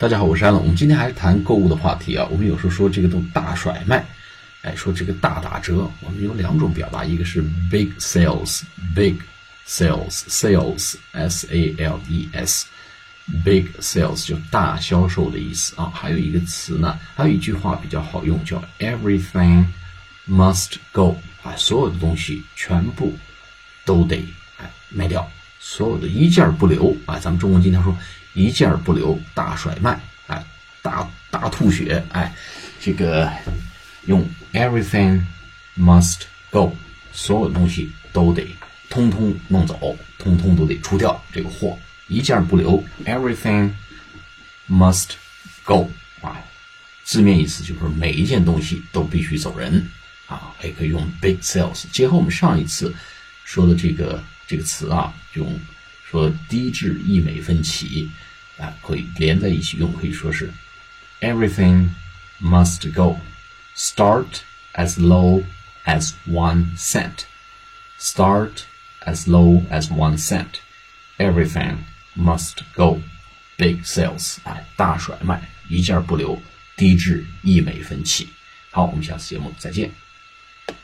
[0.00, 0.58] 大家好，我是安乐。
[0.58, 2.26] 我们今天还是谈购物的话题啊。
[2.30, 4.02] 我们有时候说这个都大甩卖，
[4.62, 5.86] 哎，说这个大打折。
[6.00, 9.16] 我们有两种表达，一个是 big sales，big
[9.68, 15.92] sales，sales，s a l e s，big sales 就大销售的意思啊。
[15.94, 19.66] 还有一个词呢，还有一句话比较好用，叫 everything
[20.26, 23.14] must go，啊，所有的东西全部
[23.84, 24.24] 都得
[24.56, 25.30] 哎卖掉，
[25.60, 27.20] 所有的一件不留啊。
[27.20, 27.96] 咱们中国经常说。
[28.32, 30.40] 一件不留，大甩卖，哎，
[30.82, 32.32] 大大吐血，哎，
[32.80, 33.28] 这个
[34.06, 35.20] 用 everything
[35.76, 36.72] must go，
[37.12, 38.46] 所有东西都得
[38.88, 43.72] 通通弄走，通通都得出掉这个货，一件不留，everything
[44.68, 45.08] must
[45.64, 46.36] go，啊，
[47.02, 49.84] 字面意思就是每一件东西都必须走人，
[50.28, 52.94] 啊，也可以用 big sales，结合我们上一次
[53.44, 55.60] 说的这个这个词啊，用。
[56.10, 58.10] 说低至一美分起，
[58.58, 60.52] 啊，可以连在一起用，可以说是
[61.20, 61.90] everything
[62.42, 63.20] must go.
[63.76, 64.40] Start
[64.72, 65.44] as low
[65.84, 67.26] as one cent.
[68.00, 68.64] Start
[69.06, 70.58] as low as one cent.
[71.16, 71.76] Everything
[72.16, 73.00] must go.
[73.56, 76.42] Big sales，哎，大甩卖，一件不留，
[76.76, 78.30] 低至一美分起。
[78.72, 79.92] 好，我们下次节目再见。